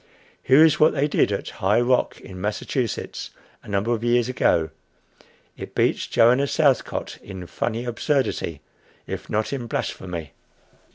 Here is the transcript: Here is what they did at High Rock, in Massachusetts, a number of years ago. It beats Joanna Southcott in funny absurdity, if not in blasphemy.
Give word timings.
Here 0.41 0.65
is 0.65 0.79
what 0.79 0.93
they 0.95 1.07
did 1.07 1.31
at 1.31 1.49
High 1.61 1.79
Rock, 1.79 2.19
in 2.19 2.41
Massachusetts, 2.41 3.29
a 3.61 3.67
number 3.67 3.91
of 3.93 4.03
years 4.03 4.27
ago. 4.27 4.71
It 5.55 5.75
beats 5.75 6.07
Joanna 6.07 6.47
Southcott 6.47 7.19
in 7.21 7.45
funny 7.45 7.85
absurdity, 7.85 8.61
if 9.05 9.29
not 9.29 9.53
in 9.53 9.67
blasphemy. 9.67 10.31